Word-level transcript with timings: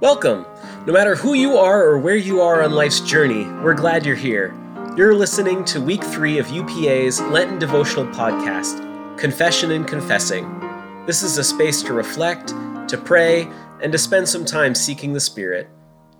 Welcome! 0.00 0.46
No 0.86 0.94
matter 0.94 1.14
who 1.14 1.34
you 1.34 1.58
are 1.58 1.84
or 1.84 1.98
where 1.98 2.16
you 2.16 2.40
are 2.40 2.62
on 2.62 2.70
life's 2.70 3.00
journey, 3.00 3.44
we're 3.62 3.74
glad 3.74 4.06
you're 4.06 4.16
here. 4.16 4.54
You're 4.96 5.14
listening 5.14 5.62
to 5.66 5.78
week 5.78 6.02
three 6.02 6.38
of 6.38 6.50
UPA's 6.50 7.20
Lenten 7.20 7.58
devotional 7.58 8.06
podcast, 8.06 9.18
Confession 9.18 9.72
and 9.72 9.86
Confessing. 9.86 11.04
This 11.04 11.22
is 11.22 11.36
a 11.36 11.44
space 11.44 11.82
to 11.82 11.92
reflect, 11.92 12.48
to 12.88 12.96
pray, 12.96 13.46
and 13.82 13.92
to 13.92 13.98
spend 13.98 14.26
some 14.26 14.46
time 14.46 14.74
seeking 14.74 15.12
the 15.12 15.20
Spirit. 15.20 15.68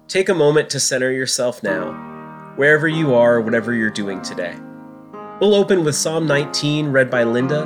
Take 0.08 0.28
a 0.28 0.34
moment 0.34 0.68
to 0.70 0.78
center 0.78 1.10
yourself 1.10 1.62
now, 1.62 1.94
wherever 2.56 2.86
you 2.86 3.14
are, 3.14 3.40
whatever 3.40 3.72
you're 3.72 3.88
doing 3.88 4.20
today. 4.20 4.56
We'll 5.40 5.54
open 5.54 5.84
with 5.84 5.94
Psalm 5.94 6.26
19, 6.26 6.88
read 6.92 7.08
by 7.08 7.24
Linda. 7.24 7.64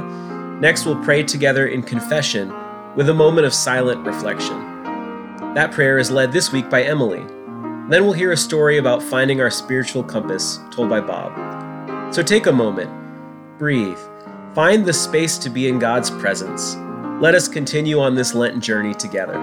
Next, 0.60 0.86
we'll 0.86 1.02
pray 1.02 1.24
together 1.24 1.66
in 1.66 1.82
confession 1.82 2.54
with 2.94 3.08
a 3.08 3.14
moment 3.14 3.48
of 3.48 3.52
silent 3.52 4.06
reflection. 4.06 4.73
That 5.54 5.70
prayer 5.70 5.98
is 5.98 6.10
led 6.10 6.32
this 6.32 6.50
week 6.50 6.68
by 6.68 6.82
Emily. 6.82 7.20
Then 7.88 8.02
we'll 8.02 8.12
hear 8.12 8.32
a 8.32 8.36
story 8.36 8.78
about 8.78 9.00
finding 9.00 9.40
our 9.40 9.52
spiritual 9.52 10.02
compass 10.02 10.58
told 10.72 10.88
by 10.88 11.00
Bob. 11.00 12.12
So 12.12 12.24
take 12.24 12.46
a 12.46 12.52
moment, 12.52 12.90
breathe, 13.56 13.98
find 14.52 14.84
the 14.84 14.92
space 14.92 15.38
to 15.38 15.50
be 15.50 15.68
in 15.68 15.78
God's 15.78 16.10
presence. 16.10 16.74
Let 17.22 17.36
us 17.36 17.46
continue 17.46 18.00
on 18.00 18.16
this 18.16 18.34
Lenten 18.34 18.60
journey 18.60 18.94
together. 18.94 19.38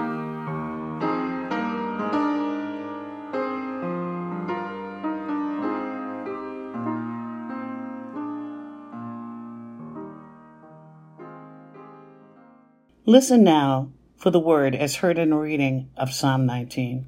Listen 13.06 13.42
now 13.42 13.88
for 14.22 14.30
the 14.30 14.38
word 14.38 14.72
as 14.76 14.94
heard 14.94 15.18
in 15.18 15.34
reading 15.34 15.90
of 15.96 16.14
Psalm 16.14 16.46
19. 16.46 17.06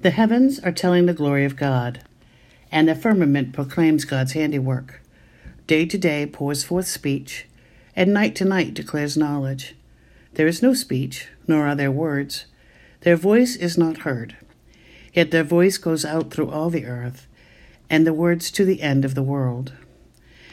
The 0.00 0.10
heavens 0.10 0.60
are 0.60 0.70
telling 0.70 1.06
the 1.06 1.12
glory 1.12 1.44
of 1.44 1.56
God, 1.56 2.04
and 2.70 2.86
the 2.86 2.94
firmament 2.94 3.52
proclaims 3.52 4.04
God's 4.04 4.34
handiwork. 4.34 5.02
Day 5.66 5.84
to 5.84 5.98
day 5.98 6.24
pours 6.24 6.62
forth 6.62 6.86
speech, 6.86 7.48
and 7.96 8.14
night 8.14 8.36
to 8.36 8.44
night 8.44 8.74
declares 8.74 9.16
knowledge. 9.16 9.74
There 10.34 10.46
is 10.46 10.62
no 10.62 10.72
speech, 10.72 11.26
nor 11.48 11.66
are 11.66 11.74
there 11.74 11.90
words. 11.90 12.46
Their 13.00 13.16
voice 13.16 13.56
is 13.56 13.76
not 13.76 13.98
heard. 13.98 14.36
Yet 15.12 15.32
their 15.32 15.42
voice 15.42 15.78
goes 15.78 16.04
out 16.04 16.30
through 16.30 16.48
all 16.48 16.70
the 16.70 16.86
earth, 16.86 17.26
and 17.90 18.06
the 18.06 18.14
words 18.14 18.52
to 18.52 18.64
the 18.64 18.82
end 18.82 19.04
of 19.04 19.16
the 19.16 19.22
world. 19.24 19.72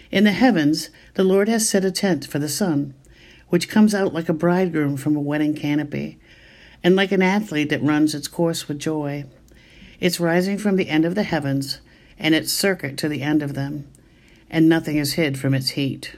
In 0.10 0.24
the 0.24 0.32
heavens, 0.32 0.90
the 1.14 1.24
Lord 1.24 1.50
has 1.50 1.70
set 1.70 1.86
a 1.86 1.92
tent 1.92 2.26
for 2.26 2.40
the 2.40 2.50
sun 2.50 2.96
which 3.54 3.70
comes 3.70 3.94
out 3.94 4.16
like 4.16 4.30
a 4.30 4.34
bridegroom 4.34 4.98
from 4.98 5.16
a 5.16 5.22
wedding 5.22 5.54
canopy, 5.54 6.18
and 6.84 6.96
like 6.96 7.12
an 7.12 7.22
athlete 7.22 7.70
that 7.70 7.84
runs 7.84 8.16
its 8.16 8.28
course 8.28 8.68
with 8.68 8.80
joy. 8.80 9.24
It's 10.00 10.20
rising 10.20 10.58
from 10.58 10.76
the 10.76 10.90
end 10.90 11.06
of 11.06 11.14
the 11.14 11.22
heavens, 11.22 11.80
and 12.18 12.34
its 12.34 12.52
circuit 12.52 12.98
to 12.98 13.08
the 13.08 13.22
end 13.22 13.44
of 13.44 13.54
them, 13.54 13.88
and 14.50 14.68
nothing 14.68 14.98
is 14.98 15.14
hid 15.14 15.38
from 15.38 15.54
its 15.54 15.70
heat. 15.70 16.16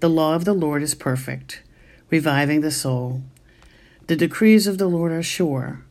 The 0.00 0.10
law 0.10 0.34
of 0.34 0.44
the 0.44 0.52
Lord 0.52 0.82
is 0.82 0.94
perfect, 0.94 1.62
reviving 2.10 2.60
the 2.60 2.70
soul. 2.70 3.22
The 4.06 4.14
decrees 4.14 4.66
of 4.66 4.76
the 4.76 4.86
Lord 4.86 5.12
are 5.12 5.22
sure, 5.22 5.86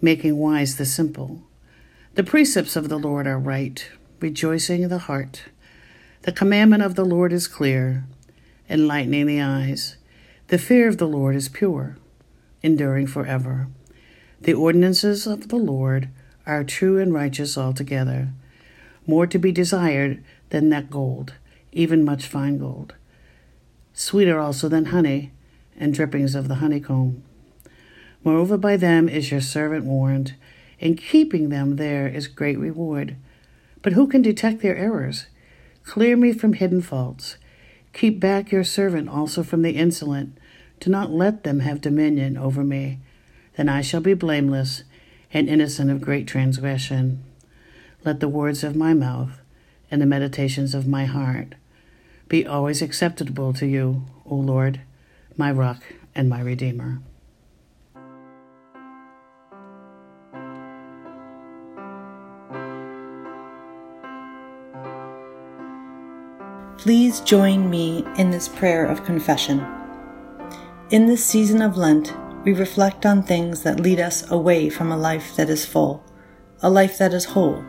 making 0.00 0.36
wise 0.36 0.76
the 0.76 0.86
simple. 0.86 1.42
The 2.14 2.22
precepts 2.22 2.76
of 2.76 2.88
the 2.88 2.98
Lord 3.00 3.26
are 3.26 3.40
right, 3.40 3.84
rejoicing 4.20 4.86
the 4.86 4.98
heart. 4.98 5.46
The 6.22 6.30
commandment 6.30 6.84
of 6.84 6.94
the 6.94 7.04
Lord 7.04 7.32
is 7.32 7.48
clear, 7.48 8.04
enlightening 8.68 9.26
the 9.26 9.40
eyes. 9.40 9.96
The 10.48 10.58
fear 10.58 10.88
of 10.88 10.98
the 10.98 11.08
Lord 11.08 11.36
is 11.36 11.48
pure, 11.48 11.96
enduring 12.62 13.06
forever. 13.06 13.68
The 14.40 14.54
ordinances 14.54 15.26
of 15.26 15.48
the 15.48 15.56
Lord 15.56 16.08
are 16.46 16.64
true 16.64 16.98
and 16.98 17.14
righteous 17.14 17.56
altogether, 17.56 18.28
more 19.06 19.26
to 19.26 19.38
be 19.38 19.52
desired 19.52 20.22
than 20.50 20.68
that 20.70 20.90
gold, 20.90 21.34
even 21.72 22.04
much 22.04 22.26
fine 22.26 22.58
gold, 22.58 22.94
sweeter 23.92 24.38
also 24.38 24.68
than 24.68 24.86
honey 24.86 25.32
and 25.78 25.94
drippings 25.94 26.34
of 26.34 26.48
the 26.48 26.56
honeycomb. 26.56 27.22
Moreover, 28.22 28.56
by 28.56 28.76
them 28.76 29.08
is 29.08 29.30
your 29.30 29.40
servant 29.40 29.84
warned. 29.84 30.34
In 30.78 30.96
keeping 30.96 31.50
them 31.50 31.76
there 31.76 32.08
is 32.08 32.26
great 32.26 32.58
reward. 32.58 33.16
But 33.82 33.92
who 33.92 34.06
can 34.06 34.22
detect 34.22 34.62
their 34.62 34.76
errors? 34.76 35.26
Clear 35.84 36.16
me 36.16 36.32
from 36.32 36.54
hidden 36.54 36.80
faults 36.80 37.36
Keep 37.94 38.18
back 38.18 38.50
your 38.50 38.64
servant 38.64 39.08
also 39.08 39.44
from 39.44 39.62
the 39.62 39.76
insolent. 39.76 40.36
Do 40.80 40.90
not 40.90 41.12
let 41.12 41.44
them 41.44 41.60
have 41.60 41.80
dominion 41.80 42.36
over 42.36 42.64
me. 42.64 42.98
Then 43.56 43.68
I 43.68 43.82
shall 43.82 44.00
be 44.00 44.14
blameless 44.14 44.82
and 45.32 45.48
innocent 45.48 45.90
of 45.90 46.00
great 46.00 46.26
transgression. 46.26 47.22
Let 48.04 48.18
the 48.18 48.28
words 48.28 48.64
of 48.64 48.74
my 48.74 48.94
mouth 48.94 49.40
and 49.90 50.02
the 50.02 50.06
meditations 50.06 50.74
of 50.74 50.88
my 50.88 51.04
heart 51.04 51.54
be 52.28 52.44
always 52.44 52.82
acceptable 52.82 53.52
to 53.54 53.66
you, 53.66 54.04
O 54.26 54.34
Lord, 54.34 54.80
my 55.36 55.52
rock 55.52 55.84
and 56.16 56.28
my 56.28 56.40
redeemer. 56.40 57.00
Please 66.84 67.20
join 67.20 67.70
me 67.70 68.04
in 68.18 68.30
this 68.30 68.46
prayer 68.46 68.84
of 68.84 69.06
confession. 69.06 69.66
In 70.90 71.06
this 71.06 71.24
season 71.24 71.62
of 71.62 71.78
Lent, 71.78 72.14
we 72.44 72.52
reflect 72.52 73.06
on 73.06 73.22
things 73.22 73.62
that 73.62 73.80
lead 73.80 73.98
us 73.98 74.30
away 74.30 74.68
from 74.68 74.92
a 74.92 74.96
life 74.98 75.34
that 75.36 75.48
is 75.48 75.64
full, 75.64 76.04
a 76.60 76.68
life 76.68 76.98
that 76.98 77.14
is 77.14 77.24
whole, 77.24 77.64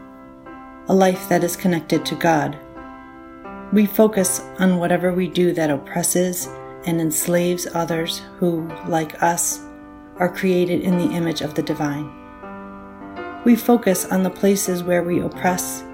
a 0.90 0.94
life 0.94 1.30
that 1.30 1.46
is 1.46 1.56
connected 1.56 2.06
to 2.06 2.16
God. 2.16 2.60
We 3.72 3.86
focus 3.86 4.42
on 4.60 4.80
whatever 4.80 5.14
we 5.14 5.30
do 5.30 5.54
that 5.54 5.70
oppresses 5.70 6.48
and 6.86 7.00
enslaves 7.00 7.70
others 7.74 8.22
who, 8.40 8.68
like 8.90 9.24
us, 9.24 9.62
are 10.18 10.28
created 10.28 10.82
in 10.82 10.98
the 10.98 11.16
image 11.16 11.40
of 11.40 11.54
the 11.54 11.64
divine. 11.64 12.12
We 13.46 13.56
focus 13.56 14.12
on 14.12 14.24
the 14.24 14.30
places 14.30 14.84
where 14.84 15.04
we 15.04 15.22
oppress 15.22 15.86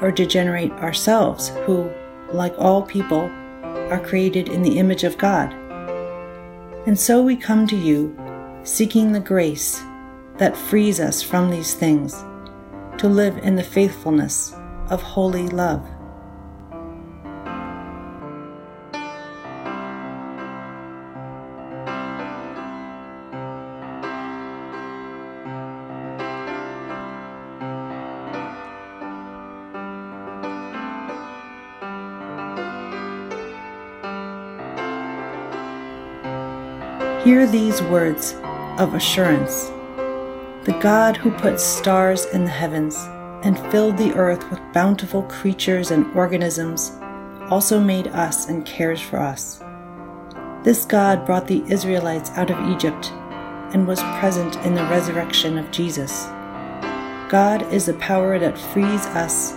or 0.00 0.12
degenerate 0.12 0.70
ourselves 0.74 1.48
who, 1.66 1.92
like 2.32 2.54
all 2.58 2.82
people, 2.82 3.30
are 3.90 4.04
created 4.04 4.48
in 4.48 4.62
the 4.62 4.78
image 4.78 5.04
of 5.04 5.16
God. 5.16 5.52
And 6.86 6.98
so 6.98 7.22
we 7.22 7.36
come 7.36 7.66
to 7.68 7.76
you, 7.76 8.16
seeking 8.64 9.12
the 9.12 9.20
grace 9.20 9.82
that 10.36 10.56
frees 10.56 11.00
us 11.00 11.22
from 11.22 11.50
these 11.50 11.74
things, 11.74 12.14
to 12.98 13.08
live 13.08 13.38
in 13.38 13.56
the 13.56 13.62
faithfulness 13.62 14.54
of 14.90 15.02
holy 15.02 15.48
love. 15.48 15.86
Hear 37.28 37.46
these 37.46 37.82
words 37.82 38.36
of 38.78 38.94
assurance. 38.94 39.66
The 40.64 40.78
God 40.80 41.14
who 41.14 41.30
put 41.30 41.60
stars 41.60 42.24
in 42.24 42.44
the 42.44 42.50
heavens 42.50 42.96
and 43.44 43.60
filled 43.70 43.98
the 43.98 44.14
earth 44.14 44.48
with 44.48 44.72
bountiful 44.72 45.24
creatures 45.24 45.90
and 45.90 46.06
organisms 46.16 46.90
also 47.50 47.78
made 47.78 48.06
us 48.06 48.48
and 48.48 48.64
cares 48.64 49.02
for 49.02 49.18
us. 49.18 49.62
This 50.64 50.86
God 50.86 51.26
brought 51.26 51.46
the 51.46 51.62
Israelites 51.70 52.30
out 52.30 52.48
of 52.48 52.66
Egypt 52.70 53.12
and 53.74 53.86
was 53.86 54.00
present 54.20 54.56
in 54.64 54.72
the 54.72 54.84
resurrection 54.84 55.58
of 55.58 55.70
Jesus. 55.70 56.24
God 57.28 57.70
is 57.70 57.84
the 57.84 57.98
power 58.00 58.38
that 58.38 58.56
frees 58.56 59.04
us 59.08 59.52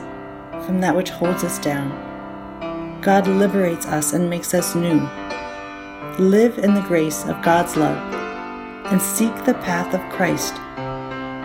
from 0.66 0.82
that 0.82 0.94
which 0.94 1.10
holds 1.10 1.46
us 1.46 1.58
down. 1.58 3.00
God 3.02 3.28
liberates 3.28 3.86
us 3.86 4.12
and 4.12 4.30
makes 4.30 4.54
us 4.54 4.76
new 4.76 5.08
live 6.20 6.58
in 6.58 6.74
the 6.74 6.82
grace 6.82 7.24
of 7.26 7.42
God's 7.42 7.78
love, 7.78 7.98
and 8.92 9.02
seek 9.02 9.34
the 9.46 9.54
path 9.54 9.94
of 9.94 10.12
Christ, 10.12 10.56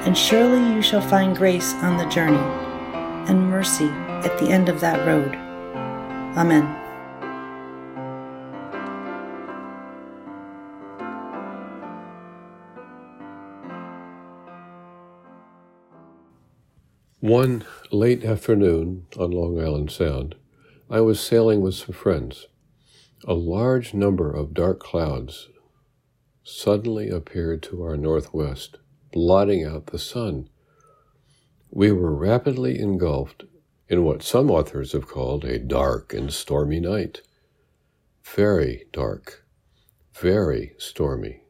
and 0.05 0.17
surely 0.17 0.75
you 0.75 0.83
shall 0.83 1.01
find 1.01 1.37
grace 1.37 1.73
on 1.75 1.97
the 1.97 2.07
journey 2.07 2.37
and 3.29 3.49
mercy 3.49 3.89
at 4.25 4.37
the 4.39 4.49
end 4.49 4.69
of 4.69 4.81
that 4.81 5.07
road. 5.07 5.35
Amen. 6.37 6.83
One 17.21 17.65
late 17.91 18.25
afternoon 18.25 19.07
on 19.19 19.31
Long 19.31 19.61
Island 19.61 19.91
Sound, 19.91 20.35
I 20.91 21.01
was 21.01 21.19
sailing 21.19 21.61
with 21.61 21.75
some 21.75 21.95
friends 21.95 22.47
a 23.25 23.35
large 23.35 23.95
number 23.95 24.31
of 24.31 24.55
dark 24.55 24.79
clouds 24.79 25.49
suddenly 26.45 27.09
appeared 27.09 27.63
to 27.63 27.83
our 27.83 27.97
northwest, 27.97 28.79
blotting 29.13 29.65
out 29.65 29.87
the 29.87 29.99
sun. 29.99 30.49
We 31.71 31.93
were 31.93 32.15
rapidly 32.15 32.79
engulfed 32.79 33.45
in 33.89 34.05
what 34.05 34.23
some 34.23 34.51
authors 34.51 34.93
have 34.93 35.09
called 35.09 35.45
a 35.45 35.59
dark 35.59 36.13
and 36.13 36.33
stormy 36.33 36.81
night. 36.81 37.23
Very 38.23 38.87
dark, 38.93 39.45
very 40.13 40.75
stormy. 40.79 41.43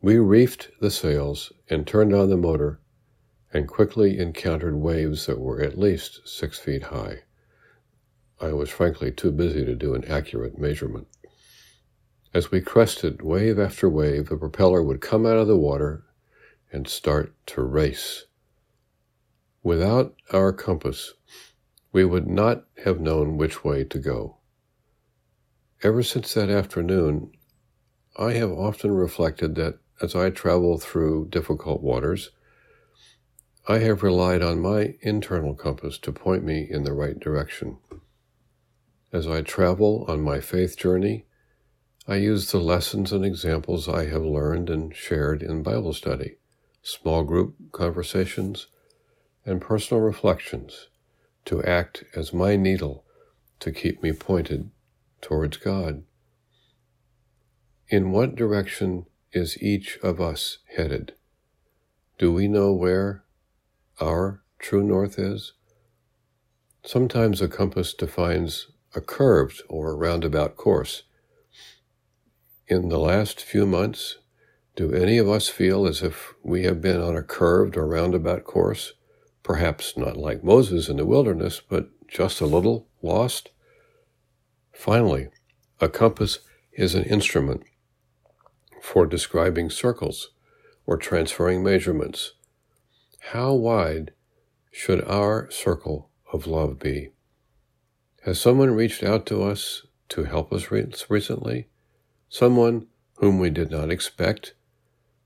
We 0.00 0.18
reefed 0.18 0.70
the 0.80 0.90
sails 0.90 1.52
and 1.68 1.86
turned 1.86 2.14
on 2.14 2.30
the 2.30 2.36
motor 2.36 2.80
and 3.52 3.68
quickly 3.68 4.18
encountered 4.18 4.76
waves 4.76 5.26
that 5.26 5.40
were 5.40 5.60
at 5.62 5.78
least 5.78 6.26
six 6.26 6.58
feet 6.58 6.84
high. 6.84 7.22
I 8.40 8.52
was 8.52 8.68
frankly 8.68 9.10
too 9.10 9.32
busy 9.32 9.64
to 9.64 9.74
do 9.74 9.94
an 9.94 10.04
accurate 10.04 10.58
measurement. 10.58 11.08
As 12.34 12.50
we 12.50 12.60
crested 12.60 13.22
wave 13.22 13.58
after 13.58 13.88
wave, 13.88 14.28
the 14.28 14.36
propeller 14.36 14.82
would 14.82 15.00
come 15.00 15.24
out 15.24 15.38
of 15.38 15.46
the 15.46 15.56
water 15.56 16.04
and 16.70 16.86
start 16.86 17.34
to 17.46 17.62
race. 17.62 18.26
Without 19.62 20.14
our 20.32 20.52
compass, 20.52 21.14
we 21.92 22.04
would 22.04 22.26
not 22.26 22.66
have 22.84 23.00
known 23.00 23.38
which 23.38 23.64
way 23.64 23.84
to 23.84 23.98
go. 23.98 24.36
Ever 25.82 26.02
since 26.02 26.34
that 26.34 26.50
afternoon, 26.50 27.32
I 28.18 28.32
have 28.34 28.50
often 28.50 28.92
reflected 28.92 29.54
that 29.54 29.78
as 30.02 30.14
I 30.14 30.28
travel 30.28 30.78
through 30.78 31.28
difficult 31.30 31.82
waters, 31.82 32.30
I 33.66 33.78
have 33.78 34.02
relied 34.02 34.42
on 34.42 34.60
my 34.60 34.94
internal 35.00 35.54
compass 35.54 35.96
to 35.98 36.12
point 36.12 36.44
me 36.44 36.66
in 36.68 36.84
the 36.84 36.92
right 36.92 37.18
direction. 37.18 37.78
As 39.12 39.26
I 39.26 39.42
travel 39.42 40.04
on 40.08 40.20
my 40.20 40.40
faith 40.40 40.76
journey, 40.76 41.26
I 42.08 42.16
use 42.16 42.50
the 42.50 42.58
lessons 42.58 43.12
and 43.12 43.24
examples 43.24 43.88
I 43.88 44.06
have 44.06 44.24
learned 44.24 44.68
and 44.68 44.94
shared 44.94 45.42
in 45.42 45.62
Bible 45.62 45.92
study, 45.92 46.38
small 46.82 47.22
group 47.22 47.54
conversations, 47.72 48.66
and 49.44 49.60
personal 49.60 50.02
reflections 50.02 50.88
to 51.44 51.62
act 51.62 52.04
as 52.14 52.32
my 52.32 52.56
needle 52.56 53.04
to 53.60 53.70
keep 53.70 54.02
me 54.02 54.12
pointed 54.12 54.70
towards 55.20 55.56
God. 55.56 56.02
In 57.88 58.10
what 58.10 58.34
direction 58.34 59.06
is 59.32 59.62
each 59.62 59.98
of 60.02 60.20
us 60.20 60.58
headed? 60.76 61.14
Do 62.18 62.32
we 62.32 62.48
know 62.48 62.72
where 62.72 63.24
our 64.00 64.42
true 64.58 64.82
north 64.82 65.18
is? 65.18 65.52
Sometimes 66.84 67.40
a 67.40 67.48
compass 67.48 67.94
defines 67.94 68.68
a 68.96 69.00
curved 69.02 69.62
or 69.68 69.94
roundabout 69.94 70.56
course. 70.56 71.02
In 72.66 72.88
the 72.88 72.98
last 72.98 73.42
few 73.42 73.66
months, 73.66 74.16
do 74.74 74.92
any 74.92 75.18
of 75.18 75.28
us 75.28 75.48
feel 75.48 75.86
as 75.86 76.02
if 76.02 76.32
we 76.42 76.64
have 76.64 76.80
been 76.80 77.00
on 77.02 77.14
a 77.14 77.22
curved 77.22 77.76
or 77.76 77.86
roundabout 77.86 78.44
course? 78.44 78.94
Perhaps 79.42 79.98
not 79.98 80.16
like 80.16 80.42
Moses 80.42 80.88
in 80.88 80.96
the 80.96 81.04
wilderness, 81.04 81.60
but 81.60 81.90
just 82.08 82.40
a 82.40 82.46
little 82.46 82.88
lost? 83.02 83.50
Finally, 84.72 85.28
a 85.78 85.90
compass 85.90 86.38
is 86.72 86.94
an 86.94 87.04
instrument 87.04 87.64
for 88.80 89.04
describing 89.04 89.68
circles 89.68 90.30
or 90.86 90.96
transferring 90.96 91.62
measurements. 91.62 92.32
How 93.32 93.52
wide 93.52 94.12
should 94.72 95.04
our 95.04 95.50
circle 95.50 96.08
of 96.32 96.46
love 96.46 96.78
be? 96.78 97.10
Has 98.26 98.40
someone 98.40 98.72
reached 98.72 99.04
out 99.04 99.24
to 99.26 99.44
us 99.44 99.86
to 100.08 100.24
help 100.24 100.52
us 100.52 100.72
recently? 100.72 101.68
Someone 102.28 102.88
whom 103.18 103.38
we 103.38 103.50
did 103.50 103.70
not 103.70 103.88
expect? 103.88 104.54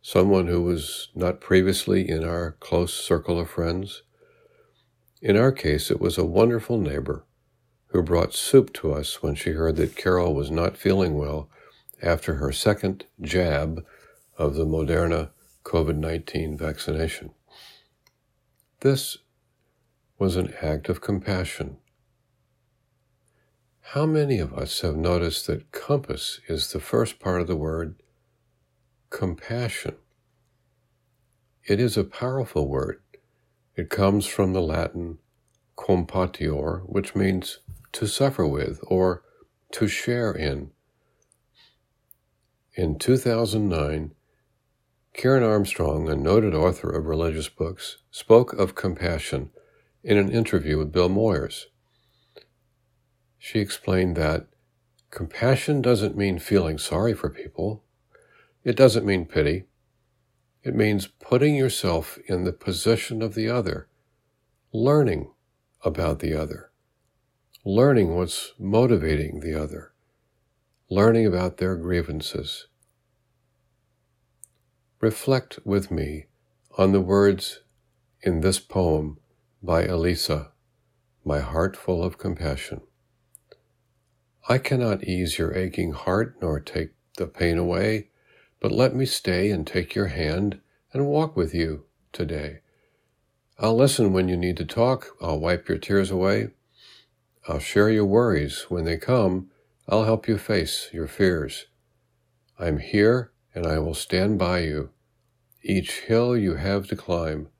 Someone 0.02 0.49
who 0.49 0.61
was 0.61 1.08
not 1.14 1.41
previously 1.41 2.06
in 2.06 2.25
our 2.25 2.58
close 2.61 2.93
circle 2.93 3.41
of 3.41 3.49
friends? 3.49 4.02
In 5.23 5.35
our 5.35 5.50
case, 5.50 5.91
it 5.91 5.99
was 5.99 6.19
a 6.19 6.26
wonderful 6.26 6.76
neighbor 6.76 7.25
who 7.87 8.02
brought 8.02 8.35
soup 8.35 8.70
to 8.75 8.93
us 8.93 9.23
when 9.23 9.35
she 9.35 9.53
heard 9.53 9.76
that 9.76 9.96
Carol 9.96 10.35
was 10.35 10.50
not 10.50 10.76
feeling 10.76 11.17
well 11.17 11.49
after 12.03 12.35
her 12.35 12.53
second 12.53 13.06
jab 13.19 13.82
of 14.37 14.56
the 14.56 14.67
Moderna 14.67 15.31
COVID 15.64 15.96
19 15.96 16.58
vaccination. 16.58 17.31
This 18.81 19.17
was 20.19 20.37
an 20.37 20.53
act 20.61 20.91
of 20.91 21.00
compassion 21.00 21.79
how 23.94 24.06
many 24.06 24.38
of 24.38 24.54
us 24.54 24.82
have 24.82 24.94
noticed 24.94 25.48
that 25.48 25.72
compass 25.72 26.38
is 26.46 26.70
the 26.70 26.78
first 26.78 27.19
part 27.19 27.40
of 27.40 27.48
the 27.48 27.56
word 27.56 28.00
compassion? 29.10 29.96
It 31.64 31.81
is 31.81 31.96
a 31.96 32.04
powerful 32.04 32.69
word. 32.69 33.02
It 33.75 33.90
comes 33.90 34.26
from 34.26 34.52
the 34.52 34.62
Latin 34.62 35.19
compatior, 35.76 36.82
which 36.88 37.16
means 37.16 37.58
to 37.90 38.06
suffer 38.06 38.46
with 38.46 38.78
or 38.87 39.25
to 39.72 39.88
share 39.88 40.31
in. 40.31 40.70
In 42.76 42.96
2009, 42.96 44.14
Karen 45.14 45.43
Armstrong, 45.43 46.08
a 46.08 46.14
noted 46.14 46.54
author 46.54 46.90
of 46.90 47.06
religious 47.06 47.48
books, 47.48 47.96
spoke 48.12 48.52
of 48.52 48.76
compassion 48.76 49.50
in 50.04 50.16
an 50.16 50.31
interview 50.31 50.78
with 50.78 50.93
Bill 50.93 51.08
Moyers 51.08 51.64
she 53.42 53.58
explained 53.58 54.16
that 54.16 54.46
compassion 55.10 55.81
doesn't 55.81 56.14
mean 56.14 56.38
feeling 56.38 56.76
sorry 56.76 57.14
for 57.14 57.31
people. 57.31 57.82
It 58.62 58.76
doesn't 58.76 59.06
mean 59.06 59.25
pity. 59.25 59.64
It 60.62 60.75
means 60.75 61.06
putting 61.06 61.54
yourself 61.54 62.19
in 62.26 62.44
the 62.44 62.52
position 62.52 63.22
of 63.22 63.34
the 63.34 63.48
other, 63.48 63.88
learning 64.75 65.32
about 65.82 66.19
the 66.19 66.34
other, 66.34 66.70
learning 67.64 68.14
what's 68.14 68.52
motivating 68.58 69.40
the 69.40 69.54
other, 69.54 69.94
learning 70.90 71.26
about 71.26 71.56
their 71.56 71.76
grievances. 71.76 72.66
Reflect 75.00 75.58
with 75.64 75.90
me 75.90 76.26
on 76.76 76.93
the 76.93 77.00
words 77.00 77.62
in 78.20 78.43
this 78.43 78.58
poem 78.58 79.19
by 79.62 79.86
Elisa, 79.86 80.52
My 81.25 81.40
Heart 81.40 81.75
Full 81.75 82.04
of 82.04 82.19
Compassion. 82.19 82.82
I 84.50 84.58
cannot 84.58 85.05
ease 85.05 85.38
your 85.38 85.56
aching 85.56 85.93
heart 85.93 86.35
nor 86.43 86.58
take 86.58 86.91
the 87.17 87.29
pain 87.29 87.56
away, 87.56 88.08
but 88.58 88.73
let 88.73 88.97
me 88.97 89.06
stay 89.06 89.48
and 89.53 89.65
take 89.65 89.94
your 89.94 90.08
hand 90.08 90.58
and 90.93 91.06
walk 91.06 91.36
with 91.36 91.55
you 91.55 91.84
today. 92.13 92.58
I'll 93.60 93.77
listen 93.77 94.13
when 94.13 94.27
you 94.27 94.36
need 94.36 94.56
to 94.56 94.65
talk. 94.65 95.10
I'll 95.22 95.39
wipe 95.39 95.69
your 95.69 95.79
tears 95.79 96.10
away. 96.10 96.48
I'll 97.46 97.60
share 97.60 97.91
your 97.91 98.06
worries. 98.06 98.67
When 98.69 98.84
they 98.84 98.96
come, 98.96 99.53
I'll 99.89 100.03
help 100.03 100.27
you 100.27 100.36
face 100.36 100.89
your 100.93 101.06
fears. 101.06 101.67
I'm 102.58 102.79
here 102.79 103.31
and 103.55 103.69
I 103.69 103.79
will 103.79 103.94
stand 103.94 104.36
by 104.36 104.63
you, 104.63 104.91
each 105.63 106.01
hill 106.01 106.36
you 106.36 106.56
have 106.56 106.89
to 106.89 106.96
climb. 106.96 107.51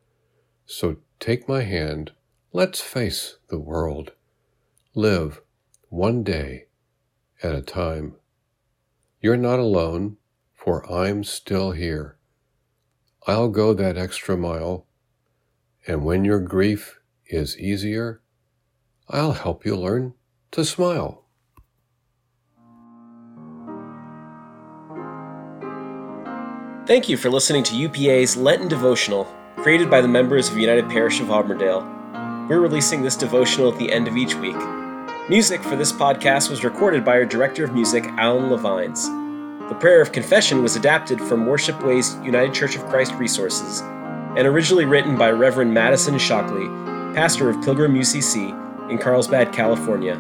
So 0.67 0.97
take 1.21 1.49
my 1.49 1.62
hand. 1.62 2.11
Let's 2.53 2.81
face 2.81 3.37
the 3.49 3.61
world. 3.61 4.11
Live 4.97 5.41
one 5.88 6.25
day 6.25 6.67
at 7.42 7.54
a 7.54 7.62
time. 7.62 8.16
You're 9.20 9.37
not 9.37 9.59
alone, 9.59 10.16
for 10.54 10.90
I'm 10.90 11.25
still 11.25 11.73
here. 11.73 12.16
I'll 13.26 13.49
go 13.49 13.75
that 13.75 13.99
extra 13.99 14.37
mile, 14.37 14.87
and 15.87 16.04
when 16.04 16.25
your 16.25 16.40
grief 16.40 17.00
is 17.26 17.59
easier, 17.59 18.23
I'll 19.09 19.32
help 19.32 19.64
you 19.64 19.76
learn 19.76 20.14
to 20.52 20.64
smile. 20.64 21.25
Thank 26.87 27.09
you 27.09 27.16
for 27.16 27.30
listening 27.30 27.62
to 27.64 27.76
UPA's 27.76 28.37
Lenten 28.37 28.68
Devotional, 28.68 29.25
created 29.56 29.90
by 29.90 30.00
the 30.00 30.09
members 30.09 30.49
of 30.49 30.59
United 30.59 30.88
Parish 30.88 31.20
of 31.20 31.30
Auburndale. 31.30 31.82
We're 32.49 32.59
releasing 32.59 33.02
this 33.02 33.14
devotional 33.14 33.73
at 33.73 33.78
the 33.78 33.92
end 33.92 34.09
of 34.09 34.16
each 34.16 34.35
week. 34.35 34.56
Music 35.31 35.63
for 35.63 35.77
this 35.77 35.93
podcast 35.93 36.51
was 36.51 36.65
recorded 36.65 37.05
by 37.05 37.13
our 37.13 37.25
director 37.25 37.63
of 37.63 37.73
music, 37.73 38.05
Alan 38.19 38.51
Levines. 38.51 39.09
The 39.69 39.77
prayer 39.79 40.03
of 40.03 40.11
confession 40.11 40.61
was 40.61 40.75
adapted 40.75 41.21
from 41.21 41.47
Worship 41.47 41.81
Way's 41.85 42.17
United 42.25 42.53
Church 42.53 42.75
of 42.75 42.85
Christ 42.87 43.15
resources 43.15 43.81
and 44.37 44.41
originally 44.41 44.87
written 44.87 45.17
by 45.17 45.31
Reverend 45.31 45.73
Madison 45.73 46.19
Shockley, 46.19 46.67
pastor 47.15 47.49
of 47.49 47.63
Pilgrim 47.63 47.95
UCC 47.95 48.91
in 48.91 48.99
Carlsbad, 48.99 49.53
California, 49.53 50.17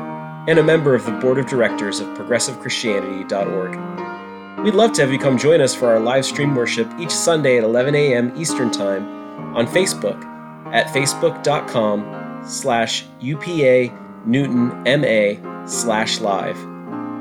and 0.46 0.60
a 0.60 0.62
member 0.62 0.94
of 0.94 1.04
the 1.04 1.10
board 1.10 1.38
of 1.38 1.48
directors 1.48 1.98
of 1.98 2.06
progressivechristianity.org. 2.16 4.64
We'd 4.64 4.74
love 4.74 4.92
to 4.92 5.00
have 5.00 5.10
you 5.10 5.18
come 5.18 5.36
join 5.36 5.60
us 5.60 5.74
for 5.74 5.88
our 5.88 5.98
live 5.98 6.24
stream 6.24 6.54
worship 6.54 6.88
each 7.00 7.10
Sunday 7.10 7.58
at 7.58 7.64
11 7.64 7.96
a.m. 7.96 8.32
Eastern 8.36 8.70
Time 8.70 9.56
on 9.56 9.66
Facebook 9.66 10.24
at 10.72 10.86
facebook.com 10.94 12.44
slash 12.44 13.06
UPA 13.18 13.92
Newton 14.26 14.68
MA 14.84 15.66
slash 15.66 16.20
live. 16.20 16.58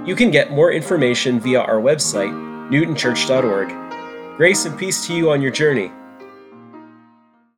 You 0.07 0.15
can 0.15 0.31
get 0.31 0.51
more 0.51 0.71
information 0.71 1.39
via 1.39 1.61
our 1.61 1.79
website, 1.79 2.33
newtonchurch.org. 2.71 4.37
Grace 4.37 4.65
and 4.65 4.77
peace 4.77 5.05
to 5.07 5.13
you 5.13 5.31
on 5.31 5.41
your 5.41 5.51
journey. 5.51 5.91